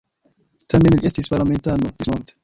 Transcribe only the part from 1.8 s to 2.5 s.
ĝismorte.